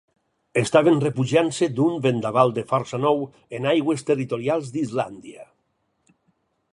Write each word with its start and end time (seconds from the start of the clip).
Estaven 0.59 0.95
refugiant-se 1.01 1.67
d'un 1.79 1.99
vendaval 2.05 2.55
de 2.55 2.63
força 2.71 2.99
nou 3.03 3.21
en 3.57 3.69
aigües 3.73 4.07
territorials 4.09 4.75
d'Islàndia. 4.77 5.49